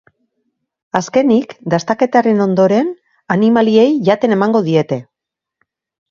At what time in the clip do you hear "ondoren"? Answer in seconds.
2.45-2.89